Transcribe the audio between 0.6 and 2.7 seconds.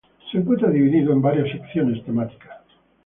dividido en varias secciones temáticas.